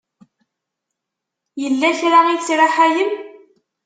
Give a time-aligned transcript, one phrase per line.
[1.61, 3.11] Yella kra i tesraḥayem?